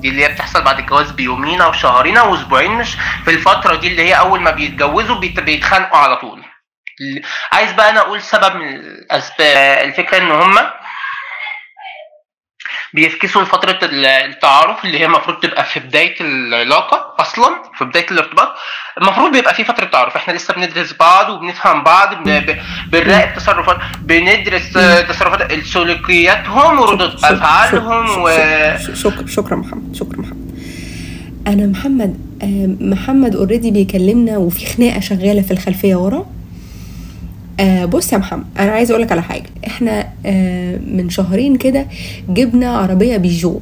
دي 0.00 0.08
اللي 0.08 0.24
هي 0.24 0.32
بتحصل 0.32 0.62
بعد 0.64 0.78
الجواز 0.78 1.10
بيومين 1.10 1.60
أو 1.60 1.72
شهرين 1.72 2.16
أو 2.16 2.34
أسبوعين 2.34 2.70
مش 2.72 2.96
في 3.24 3.30
الفترة 3.30 3.76
دي 3.76 3.86
اللي 3.88 4.02
هي 4.02 4.12
أول 4.18 4.40
ما 4.40 4.50
بيتجوزوا 4.50 5.16
بيت- 5.18 5.40
بيتخانقوا 5.40 5.98
على 5.98 6.16
طول. 6.16 6.42
عايز 7.52 7.72
بقى 7.72 7.90
أنا 7.90 8.00
أقول 8.00 8.22
سبب 8.22 8.56
من 8.56 8.68
الأسباب. 8.74 9.88
الفكرة 9.88 10.18
إن 10.18 10.30
هما 10.30 10.70
بيفكسوا 12.94 13.42
لفترة 13.42 13.78
ال- 13.82 14.06
التعارف 14.06 14.84
اللي 14.84 15.00
هي 15.00 15.06
المفروض 15.06 15.36
تبقى 15.40 15.64
في 15.64 15.80
بداية 15.80 16.14
العلاقة 16.20 17.14
أصلا 17.22 17.46
في 17.78 17.84
بداية 17.84 18.06
الارتباط. 18.10 18.48
المفروض 19.02 19.32
بيبقى 19.32 19.54
في 19.54 19.64
فترة 19.64 19.84
تعارف. 19.84 20.16
إحنا 20.16 20.32
لسه 20.32 20.54
بندرس 20.54 20.92
بعض 21.00 21.30
وبنفهم 21.30 21.82
بعض 21.82 22.08
بنراقب 22.92 23.34
تصرفات 23.36 23.76
بندرس 24.02 24.72
تصرفات 25.08 25.52
سلوكياتهم 25.64 26.78
وردود 26.80 27.18
شك- 27.18 27.24
و 28.18 28.28
شك- 28.86 28.94
شكرا 28.94 29.26
شكرا 29.26 29.56
محمد 29.56 29.96
شكرا 29.96 30.18
محمد. 30.20 30.52
أنا 31.46 31.66
محمد 31.66 32.18
آه، 32.42 32.76
محمد 32.80 33.36
اوريدي 33.36 33.70
بيكلمنا 33.70 34.36
وفي 34.38 34.66
خناقة 34.66 35.00
شغالة 35.00 35.42
في 35.42 35.50
الخلفية 35.50 35.96
ورا. 35.96 36.26
آه 37.62 37.84
بص 37.84 38.12
يا 38.12 38.18
محمد 38.18 38.44
أنا 38.58 38.70
عايز 38.70 38.90
أقول 38.90 39.02
لك 39.02 39.12
على 39.12 39.22
حاجة. 39.22 39.46
إحنا 39.66 40.08
آه 40.26 40.76
من 40.86 41.10
شهرين 41.10 41.56
كده 41.56 41.86
جبنا 42.28 42.76
عربية 42.76 43.16
بيجو 43.16 43.60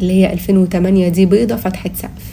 اللي 0.00 0.12
هي 0.12 0.32
2008 0.32 1.08
دي 1.08 1.26
بيضة 1.26 1.56
فتحه 1.56 1.90
سقف. 1.94 2.26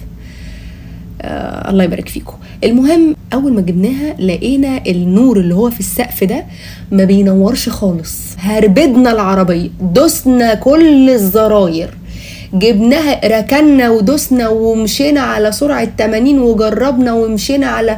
آه 1.21 1.69
الله 1.71 1.83
يبارك 1.83 2.09
فيكم. 2.09 2.33
المهم 2.63 3.15
أول 3.33 3.53
ما 3.53 3.62
جبناها 3.62 4.13
لقينا 4.19 4.81
النور 4.88 5.38
اللي 5.39 5.55
هو 5.55 5.69
في 5.69 5.79
السقف 5.79 6.23
ده 6.23 6.43
ما 6.91 7.03
بينورش 7.03 7.69
خالص. 7.69 8.17
هربدنا 8.39 9.12
العربية 9.12 9.69
دوسنا 9.81 10.53
كل 10.53 11.09
الزراير. 11.09 11.89
جبناها 12.53 13.39
ركنا 13.39 13.89
ودوسنا 13.89 14.50
ومشينا 14.50 15.21
على 15.21 15.51
سرعة 15.51 15.88
80 15.97 16.39
وجربنا 16.39 17.13
ومشينا 17.13 17.67
على 17.67 17.97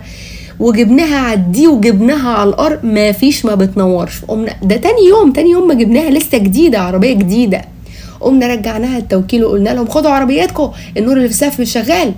وجبناها 0.60 1.18
على 1.18 1.34
ال 1.40 1.54
D 1.54 1.68
وجبناها 1.68 2.30
على 2.30 2.50
ال 2.50 2.65
R 2.65 2.80
ما 2.84 3.12
فيش 3.12 3.46
ما 3.46 3.56
بتنورش. 3.56 4.26
قمنا 4.26 4.56
ده 4.64 4.78
تاني 4.78 5.08
يوم 5.10 5.32
تاني 5.32 5.50
يوم 5.50 5.68
ما 5.68 5.74
جبناها 5.74 6.10
لسه 6.10 6.38
جديدة 6.38 6.80
عربية 6.80 7.14
جديدة. 7.14 7.62
قمنا 8.22 8.48
رجعناها 8.48 8.98
التوكيل 8.98 9.44
وقلنا 9.46 9.70
لهم 9.70 9.88
خدوا 9.88 10.12
عربياتكم 10.12 10.72
النور 10.98 11.18
اللي 11.18 11.28
في 11.28 11.34
السقف 11.34 11.60
مش 11.62 11.72
شغال. 11.72 12.14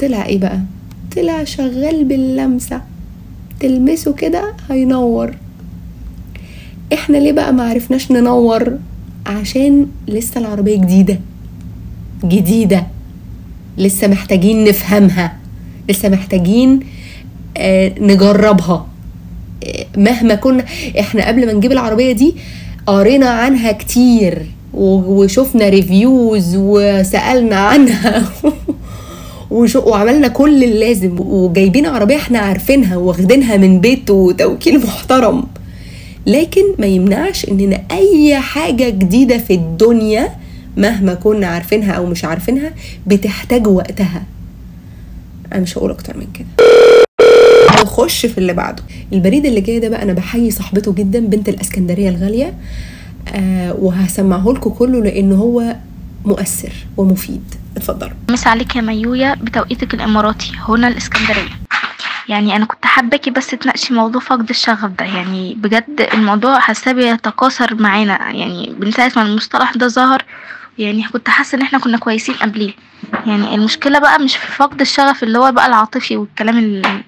طلع 0.00 0.26
إيه 0.26 0.38
بقى؟ 0.38 0.60
طلع 1.16 1.44
شغال 1.44 2.04
باللمسة. 2.04 2.80
تلمسه 3.60 4.12
كده 4.12 4.52
هينور. 4.70 5.34
إحنا 6.92 7.16
ليه 7.16 7.32
بقى 7.32 7.52
ما 7.52 7.68
عرفناش 7.68 8.10
ننور؟ 8.12 8.78
عشان 9.26 9.86
لسه 10.08 10.40
العربية 10.40 10.76
جديدة. 10.76 11.18
جديدة. 12.24 12.86
لسه 13.78 14.08
محتاجين 14.08 14.64
نفهمها. 14.64 15.36
لسه 15.88 16.08
محتاجين 16.08 16.80
نجربها. 18.00 18.86
آه، 19.64 19.86
مهما 19.96 20.34
كنا 20.34 20.64
إحنا 21.00 21.28
قبل 21.28 21.46
ما 21.46 21.52
نجيب 21.52 21.72
العربية 21.72 22.12
دي 22.12 22.34
قرينا 22.86 23.28
عنها 23.28 23.72
كتير 23.72 24.46
وشفنا 24.74 25.68
ريفيوز 25.68 26.56
وسألنا 26.56 27.56
عنها 27.56 28.24
وعملنا 29.76 30.28
كل 30.28 30.64
اللازم 30.64 31.16
وجايبين 31.20 31.86
عربية 31.86 32.16
إحنا 32.16 32.38
عارفينها 32.38 32.96
واخدينها 32.96 33.56
من 33.56 33.80
بيت 33.80 34.10
وتوكيل 34.10 34.78
محترم. 34.78 35.44
لكن 36.26 36.62
ما 36.78 36.86
يمنعش 36.86 37.48
إننا 37.48 37.82
أي 37.90 38.36
حاجة 38.40 38.88
جديدة 38.88 39.38
في 39.38 39.54
الدنيا 39.54 40.28
مهما 40.76 41.14
كنا 41.14 41.46
عارفينها 41.46 41.92
أو 41.92 42.06
مش 42.06 42.24
عارفينها 42.24 42.72
بتحتاج 43.06 43.66
وقتها. 43.66 44.22
أنا 45.52 45.60
مش 45.60 45.78
هقول 45.78 45.90
أكتر 45.90 46.16
من 46.16 46.26
كده. 46.34 46.66
نخش 47.82 48.26
في 48.26 48.38
اللي 48.38 48.52
بعده. 48.52 48.82
البريد 49.12 49.46
اللي 49.46 49.60
جاي 49.60 49.78
ده 49.80 49.88
بقى 49.88 50.02
أنا 50.02 50.12
بحيي 50.12 50.50
صاحبته 50.50 50.92
جدا 50.94 51.20
بنت 51.20 51.48
الإسكندرية 51.48 52.08
الغالية. 52.08 52.54
آه 53.28 53.76
وهسمعه 53.78 54.52
لكم 54.52 54.70
كله 54.70 55.02
لأن 55.02 55.32
هو 55.32 55.76
مؤثر 56.24 56.72
ومفيد. 56.96 57.54
اتفضلوا. 57.76 58.12
مسا 58.30 58.48
عليك 58.48 58.76
يا 58.76 58.80
ميويا 58.80 59.34
بتوقيتك 59.34 59.94
الإماراتي 59.94 60.52
هنا 60.68 60.88
الإسكندرية. 60.88 61.50
يعني 62.28 62.56
أنا 62.56 62.64
كنت 62.64 62.84
حاباكي 62.84 63.30
بس 63.30 63.46
تناقشي 63.46 63.94
موضوع 63.94 64.20
فقد 64.20 64.50
الشغف 64.50 64.90
ده. 64.98 65.04
يعني 65.04 65.54
بجد 65.54 66.08
الموضوع 66.14 66.58
حاساه 66.58 66.92
بيتكاثر 66.92 67.74
معانا. 67.74 68.30
يعني 68.32 68.74
من 68.80 68.90
ساعة 68.92 69.12
ما 69.16 69.22
المصطلح 69.22 69.72
ده 69.76 69.88
ظهر 69.88 70.24
يعني 70.78 71.02
كنت 71.04 71.28
حاسة 71.28 71.56
إن 71.56 71.62
إحنا 71.62 71.78
كنا 71.78 71.98
كويسين 71.98 72.34
قبليه. 72.34 72.72
يعني 73.26 73.54
المشكلة 73.54 73.98
بقى 73.98 74.18
مش 74.18 74.36
في 74.36 74.52
فقد 74.52 74.80
الشغف 74.80 75.22
اللي 75.22 75.38
هو 75.38 75.52
بقى 75.52 75.66
العاطفي 75.66 76.16
والكلام 76.16 76.58
ال- 76.58 77.02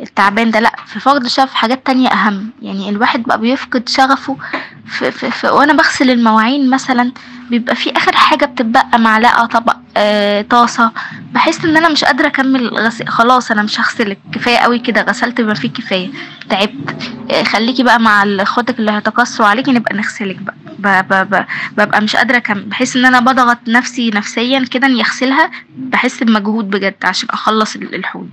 التعبان 0.00 0.50
ده 0.50 0.60
لأ 0.60 0.72
في 0.86 1.00
فقد 1.00 1.24
الشغف 1.24 1.54
حاجات 1.54 1.86
تانية 1.86 2.08
أهم. 2.08 2.50
يعني 2.62 2.88
الواحد 2.88 3.22
بقى 3.22 3.40
بيفقد 3.40 3.88
شغفه 3.88 4.36
في, 4.86 5.10
في, 5.10 5.30
في 5.30 5.48
وأنا 5.48 5.72
بغسل 5.72 6.10
المواعين 6.10 6.70
مثلا 6.70 7.12
بيبقى 7.50 7.74
في 7.76 7.92
آخر 7.96 8.16
حاجة 8.16 8.44
بتتبقى 8.44 8.98
معلقة 8.98 9.46
طبق 9.46 9.76
آه، 9.96 10.42
طاسة. 10.42 10.92
بحس 11.32 11.64
إن 11.64 11.76
أنا 11.76 11.88
مش 11.88 12.04
قادرة 12.04 12.26
أكمل 12.26 12.68
غسيل 12.68 13.08
خلاص 13.08 13.50
أنا 13.50 13.62
مش 13.62 13.80
هغسلك 13.80 14.18
كفاية 14.32 14.56
قوي 14.56 14.78
كده 14.78 15.02
غسلت 15.02 15.40
بما 15.40 15.54
فيه 15.54 15.70
كفاية. 15.70 16.10
تعبت. 16.50 17.10
آه، 17.30 17.42
خليكي 17.42 17.82
بقى 17.82 18.00
مع 18.00 18.22
اخواتك 18.40 18.78
اللي 18.78 18.92
هيتكاثروا 18.92 19.48
عليكي 19.48 19.72
نبقى 19.72 19.96
نغسلك 19.96 20.36
بقى. 20.36 21.46
ببقى 21.76 22.00
مش 22.02 22.16
قادرة 22.16 22.36
أكمل. 22.36 22.62
بحس 22.62 22.96
إن 22.96 23.04
أنا 23.04 23.20
بضغط 23.20 23.58
نفسي 23.68 24.10
نفسيا 24.14 24.64
كده 24.70 24.86
إني 24.86 25.00
أغسلها 25.00 25.50
بحس 25.76 26.22
بمجهود 26.22 26.70
بجد 26.70 26.94
عشان 27.04 27.28
أخلص 27.30 27.76
ال- 27.76 27.94
الحوض. 27.94 28.28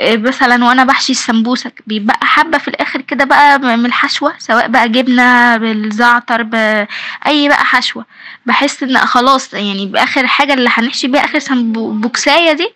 آه، 0.00 0.16
مثلا 0.16 0.64
وأنا 0.64 0.84
بحشي 0.84 1.12
السمبوسك 1.12 1.82
بيبقى 1.86 2.18
حبة 2.22 2.58
في 2.58 2.68
الآخر 2.68 3.00
كده 3.00 3.24
بقى 3.24 3.58
من 3.58 3.86
الحشوة 3.86 4.32
سواء 4.38 4.68
بقى 4.68 4.88
جبنة 4.88 5.56
بالزعتر 5.56 6.42
باي 6.42 7.48
بقى 7.48 7.64
حشوة. 7.64 8.04
بحس 8.46 8.82
إن 8.82 8.96
خلاص 8.98 9.54
يعني 9.54 9.86
بآخر 9.86 10.26
حاجة 10.26 10.54
اللي 10.54 10.70
هنحشي 10.72 11.08
بيها 11.08 11.24
آخر 11.24 11.38
سمبوكسايه 11.38 12.52
دي 12.52 12.68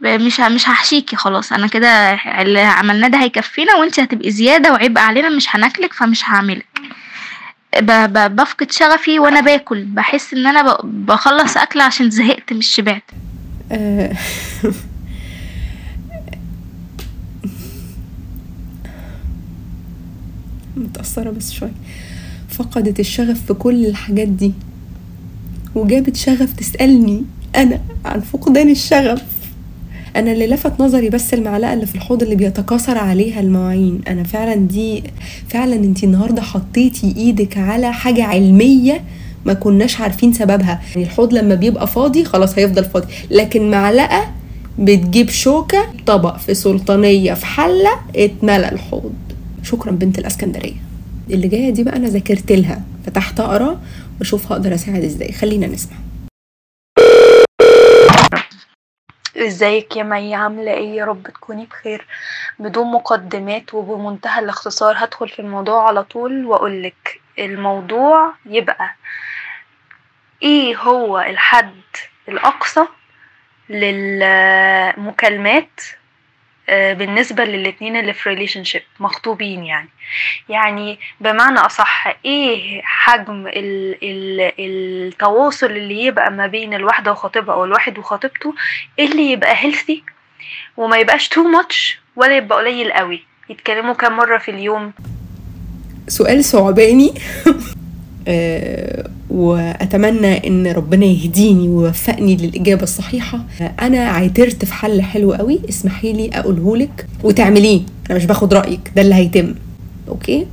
مش 0.00 0.40
مش 0.40 0.68
هحشيكي 0.68 1.16
خلاص 1.16 1.52
أنا 1.52 1.66
كده 1.66 1.88
اللي 2.42 2.60
عملناه 2.60 3.08
ده 3.08 3.18
هيكفينا 3.18 3.74
وانت 3.76 4.00
هتبقي 4.00 4.30
زيادة 4.30 4.72
وعبء 4.72 5.00
علينا 5.00 5.28
مش 5.28 5.56
هناكلك 5.56 5.92
فمش 5.92 6.24
هعملك. 6.24 6.66
بفقد 8.28 8.72
شغفي 8.72 9.18
وأنا 9.18 9.40
باكل 9.40 9.84
بحس 9.84 10.34
إن 10.34 10.46
أنا. 10.46 10.78
بخلص 10.84 11.56
أكل 11.56 11.80
عشان 11.80 12.10
زهقت 12.10 12.52
مش 12.52 12.66
شبعت 12.66 13.10
متأثرة 20.76 21.30
بس 21.30 21.52
شوية 21.52 21.72
فقدت 22.50 23.00
الشغف 23.00 23.46
في 23.46 23.54
كل 23.54 23.86
الحاجات 23.86 24.28
دي 24.28 24.52
وجابت 25.74 26.16
شغف 26.16 26.52
تسألني 26.52 27.22
أنا 27.56 27.80
عن 28.04 28.20
فقدان 28.20 28.70
الشغف. 28.70 29.22
أنا 30.16 30.32
اللي 30.32 30.46
لفت 30.46 30.80
نظري 30.80 31.10
بس 31.10 31.34
المعلقة 31.34 31.72
اللي 31.72 31.86
في 31.86 31.94
الحوض 31.94 32.22
اللي 32.22 32.34
بيتكاثر 32.36 32.98
عليها 32.98 33.40
المواعين. 33.40 34.00
أنا 34.08 34.22
فعلا 34.22 34.54
دي 34.54 35.02
فعلا 35.48 35.74
انتي 35.74 36.06
النهاردة 36.06 36.42
حطيتي 36.42 37.14
إيدك 37.16 37.58
على 37.58 37.92
حاجة 37.92 38.24
علمية 38.24 39.00
ما 39.46 39.52
كناش 39.52 40.00
عارفين 40.00 40.32
سببها. 40.32 40.80
يعني 40.94 41.02
الحوض 41.06 41.34
لما 41.34 41.54
بيبقى 41.54 41.86
فاضي 41.86 42.24
خلاص 42.24 42.58
هيفضل 42.58 42.84
فاضي. 42.84 43.06
لكن 43.30 43.70
معلقة 43.70 44.30
بتجيب 44.78 45.28
شوكة 45.28 45.84
طبق 46.06 46.36
في 46.38 46.54
سلطانية 46.54 47.34
في 47.34 47.46
حلة 47.46 47.90
اتملى 48.16 48.72
الحوض. 48.72 49.12
شكرا 49.62 49.90
بنت 49.92 50.18
الإسكندرية. 50.18 50.74
اللي 51.30 51.48
جاية 51.48 51.70
دي 51.70 51.84
بقى 51.84 51.96
أنا 51.96 52.08
ذاكرت 52.08 52.52
لها. 52.52 52.82
فتحت 53.06 53.40
أقرأ 53.40 53.80
واشوف 54.22 54.52
هقدر 54.52 54.74
أساعد 54.74 55.04
إزاي. 55.04 55.32
خلينا 55.32 55.66
نسمع. 55.66 55.96
إزيك 59.36 59.96
يا 59.96 60.02
مي؟ 60.02 60.34
عاملة 60.34 60.72
إيه؟ 60.72 60.96
يا 60.96 61.04
رب 61.04 61.22
تكوني 61.28 61.66
بخير. 61.66 62.06
بدون 62.58 62.92
مقدمات 62.92 63.74
وبمنتهى 63.74 64.40
الاختصار 64.44 64.94
هدخل 64.98 65.28
في 65.28 65.38
الموضوع 65.38 65.88
على 65.88 66.04
طول 66.04 66.46
وأقولك 66.46 67.20
الموضوع 67.38 68.34
يبقى 68.46 68.94
إيه 70.42 70.76
هو 70.76 71.20
الحد 71.20 71.80
الأقصى 72.28 72.86
للمكالمات 73.68 75.00
بالنسبة 76.68 77.44
للاتنين 77.44 77.96
اللي 77.96 78.12
في 78.12 78.28
relationship 78.28 78.82
مخطوبين 79.00 79.64
يعني. 79.64 79.88
يعني 80.48 80.98
بمعنى 81.20 81.58
أصح 81.58 82.16
إيه 82.24 82.82
حجم 82.84 83.46
ال 83.46 83.96
ال 84.02 84.52
التواصل 84.58 85.66
اللي 85.66 86.04
يبقى 86.04 86.30
ما 86.30 86.46
بين 86.46 86.74
الواحدة 86.74 87.12
وخطيبها 87.12 87.54
أو 87.54 87.64
الواحد 87.64 87.98
وخطيبته؟ 87.98 88.54
اللي 88.98 89.30
يبقى 89.30 89.54
healthy 89.56 90.02
وما 90.76 90.96
يبقاش 90.96 91.28
too 91.28 91.42
much 91.42 92.00
ولا 92.16 92.36
يبقى 92.36 92.58
قليل 92.58 92.92
قوي. 92.92 93.22
يتكلموا 93.48 93.94
كام 93.94 94.16
مرة 94.16 94.38
في 94.38 94.50
اليوم؟ 94.50 94.92
سؤال 96.08 96.44
ثعباني 96.44 97.14
آه، 98.28 99.10
وأتمنى 99.32 100.46
إن 100.46 100.66
ربنا 100.66 101.06
يهديني 101.06 101.68
ويوفقني 101.68 102.36
للإجابة 102.36 102.82
الصحيحة. 102.82 103.44
أنا 103.60 103.98
عايترت 103.98 104.64
في 104.64 104.74
حل 104.74 105.02
حلو 105.02 105.32
قوي. 105.32 105.60
اسمحي 105.68 106.12
لي 106.12 106.30
أقوله 106.32 106.76
لك 106.76 107.06
وتعمليه. 107.24 107.80
أنا 108.10 108.18
مش 108.18 108.24
باخد 108.24 108.54
رأيك. 108.54 108.92
ده 108.96 109.02
اللي 109.02 109.14
هيتم. 109.14 109.54
okay؟ 110.08 110.46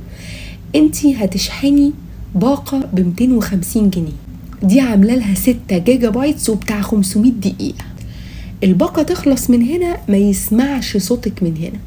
أنتي 0.74 1.14
هتشحني 1.14 1.92
باقة 2.34 2.78
ب 2.92 3.00
250 3.00 3.90
جنيه. 3.90 4.12
دي 4.62 4.80
عاملة 4.80 5.14
لها 5.14 5.34
6 5.34 5.78
gigabytes 5.78 6.50
وبتاع 6.50 6.80
500 6.80 7.32
دقيقة. 7.32 7.84
الباقة 8.64 9.02
تخلص 9.02 9.50
من 9.50 9.62
هنا 9.62 9.96
ما 10.08 10.16
يسمعش 10.16 10.96
صوتك 10.96 11.42
من 11.42 11.56
هنا. 11.56 11.78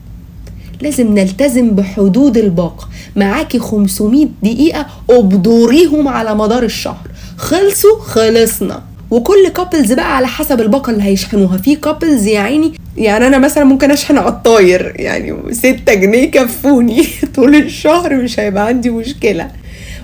لازم 0.84 1.14
نلتزم 1.14 1.70
بحدود 1.72 2.38
الباقة 2.38 2.88
معاكي 3.16 3.60
500 3.60 4.28
دقيقة 4.44 4.86
أبدوريهم 5.10 6.08
على 6.08 6.36
مدار 6.36 6.64
الشهر. 6.64 7.08
خلصوا 7.38 8.00
خلصنا. 8.00 8.84
وكل 9.12 9.48
couples 9.48 9.94
بقى 9.94 10.16
على 10.16 10.28
حسب 10.28 10.62
الباقة 10.62 10.92
اللي 10.92 11.04
هيشحنوها. 11.04 11.58
في 11.58 11.76
couples 11.76 12.28
يا 12.28 12.40
عيني 12.40 12.74
يعني 12.98 13.28
أنا 13.28 13.38
مثلا 13.38 13.64
ممكن 13.64 13.92
أشحن 13.92 14.18
على 14.18 14.28
الطاير 14.28 14.94
يعني 14.96 15.54
ستة 15.54 15.94
جنيه 15.94 16.32
كفوني 16.32 17.06
طول 17.36 17.56
الشهر 17.56 18.16
مش 18.16 18.40
هيبقى 18.40 18.68
عندي 18.68 18.90
مشكلة. 18.90 19.48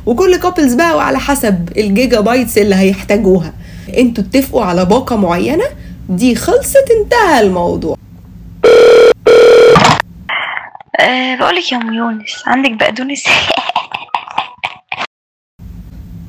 وكل 0.05 0.36
couples 0.36 0.74
بقى 0.74 0.95
وعلى 0.98 1.19
حسب 1.19 1.69
ال 1.77 2.19
gigabytes 2.19 2.58
اللي 2.57 2.75
هيحتاجوها. 2.75 3.53
أنتوا 3.98 4.24
اتفقوا 4.24 4.63
على 4.63 4.86
باقة 4.86 5.15
معينة؟ 5.15 5.65
دي 6.09 6.36
خلصت 6.36 6.86
انتهى 7.01 7.41
الموضوع. 7.41 7.95
أه 10.99 11.35
بقولك 11.35 11.71
يا 11.71 11.77
أم 11.77 11.93
يونس 11.93 12.43
عندك 12.47 12.71
بقدونس 12.71 13.23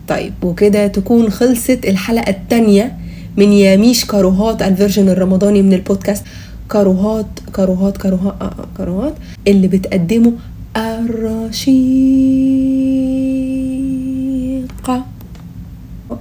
طيب 0.08 0.34
وكده 0.42 0.86
تكون 0.86 1.30
خلصت 1.30 1.80
الحلقة 1.84 2.30
التانية 2.30 2.96
من 3.36 3.52
ياميش 3.52 4.04
كاروهات 4.04 4.62
ال 4.62 4.68
version 4.68 5.08
الرمضاني 5.08 5.62
من 5.62 5.72
البودكاست. 5.72 6.24
كاروهات 6.70 7.26
كاروهات 7.54 7.96
كاروهات 7.96 8.34
آه، 8.42 8.44
آه، 8.44 8.68
كاروهات 8.78 9.14
اللي 9.48 9.68
بتقدمه 9.68 10.32
الرشيقة 10.76 11.60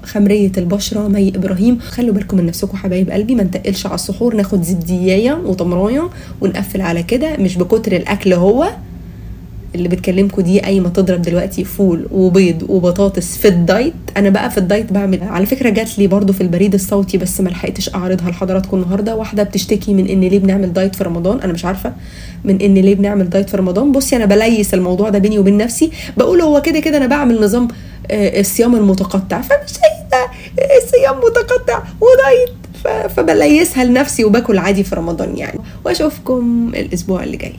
خمرية 0.04 0.52
البشرة 0.58 1.08
مي 1.08 1.30
إبراهيم. 1.36 1.80
خلوا 1.80 2.14
بالكم 2.14 2.38
من 2.38 2.46
نفسكم 2.46 2.78
حبايب 2.78 3.10
قلبي 3.12 3.36
ما 3.36 3.44
نتقلش 3.44 3.86
على 3.86 3.96
السحور 3.96 4.36
ناخد 4.36 4.64
زبدياية 4.64 5.34
وتمراية 5.46 6.10
ونقفل 6.42 6.82
على 6.82 7.04
كده 7.04 7.38
مش 7.38 7.58
بكتر 7.58 7.92
الأكل 7.96 8.34
هو 8.34 8.70
اللي 9.76 9.90
بتكلمكم 9.90 10.42
دي 10.42 10.60
قايمه 10.60 10.90
تضرب 10.90 11.22
دلوقتي 11.22 11.64
فول 11.64 12.08
وبيض 12.12 12.64
وبطاطس 12.70 13.38
في 13.38 13.48
ال 13.48 13.55
diet. 13.55 13.94
أنا 14.18 14.30
بقى 14.30 14.52
في 14.52 14.58
ال 14.58 14.65
diet 14.65 14.94
بعمل 14.94 15.24
على 15.24 15.46
فكرة 15.46 15.70
جات 15.70 16.00
لي 16.00 16.08
برضو 16.08 16.34
في 16.34 16.42
البريد 16.42 16.74
الصوتي 16.74 17.18
بس 17.18 17.42
ما 17.42 17.50
لحقتش 17.50 17.96
أعرضها 17.96 18.30
لحضراتكم 18.30 18.78
النهارده. 18.78 19.16
واحدة 19.16 19.44
بتشتكي 19.44 19.94
من 19.94 20.08
إن 20.08 20.22
ليه 20.22 20.40
بنعمل 20.40 20.74
diet 20.74 20.96
في 20.96 21.04
رمضان 21.04 21.40
أنا 21.40 21.54
مش 21.54 21.66
عارفة 21.66 21.94
من 22.44 22.62
إن 22.62 22.74
ليه 22.74 22.96
بنعمل 22.96 23.30
دايت 23.30 23.50
في 23.50 23.58
رمضان. 23.58 23.92
بصي 23.92 24.16
أنا 24.16 24.26
بليس 24.26 24.74
الموضوع 24.74 25.10
ده 25.10 25.20
بيني 25.20 25.40
وبين 25.40 25.58
نفسي. 25.58 25.92
بقول 26.18 26.42
هو 26.42 26.62
كده 26.62 26.80
كده 26.80 26.98
أنا 26.98 27.08
بعمل 27.08 27.42
نظام 27.42 27.68
الصيام 28.12 28.76
المتقطع. 28.76 29.42
فمش 29.42 29.72
شايفة 29.72 30.32
صيام 30.92 31.18
متقطع 31.18 31.84
ودايت 32.02 32.60
فبليسها 33.10 33.84
لنفسي 33.84 34.26
وباكل 34.26 34.58
عادي 34.58 34.84
في 34.84 34.96
رمضان 34.96 35.38
يعني. 35.38 35.60
وأشوفكم 35.86 36.72
الأسبوع 36.76 37.24
اللي 37.24 37.38
جاي. 37.38 37.56